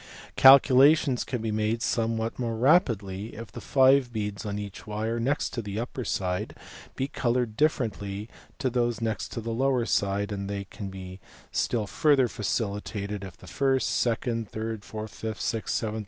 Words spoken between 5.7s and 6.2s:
upper